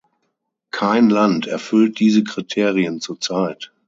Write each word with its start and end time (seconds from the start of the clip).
Kein 0.71 1.11
Land 1.11 1.45
erfüllt 1.45 1.99
diese 1.99 2.23
Kriterien 2.23 3.01
zur 3.01 3.19
Zeit. 3.19 3.71